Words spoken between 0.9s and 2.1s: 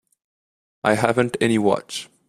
haven't any watch.